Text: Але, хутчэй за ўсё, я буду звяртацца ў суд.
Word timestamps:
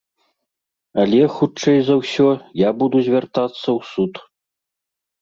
Але, 1.03 1.19
хутчэй 1.35 1.79
за 1.91 1.95
ўсё, 2.01 2.27
я 2.67 2.75
буду 2.83 2.97
звяртацца 3.11 3.63
ў 3.77 3.79
суд. 3.95 4.13